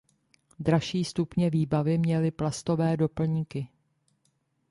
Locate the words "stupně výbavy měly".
1.05-2.31